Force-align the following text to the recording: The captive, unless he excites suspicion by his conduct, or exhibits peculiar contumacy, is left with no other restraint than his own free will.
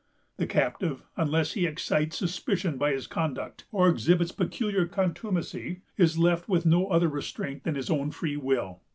The 0.37 0.47
captive, 0.47 1.03
unless 1.15 1.53
he 1.53 1.67
excites 1.67 2.17
suspicion 2.17 2.79
by 2.79 2.91
his 2.91 3.05
conduct, 3.05 3.65
or 3.71 3.87
exhibits 3.87 4.31
peculiar 4.31 4.87
contumacy, 4.87 5.83
is 5.95 6.17
left 6.17 6.49
with 6.49 6.65
no 6.65 6.87
other 6.87 7.07
restraint 7.07 7.65
than 7.65 7.75
his 7.75 7.91
own 7.91 8.09
free 8.09 8.35
will. 8.35 8.81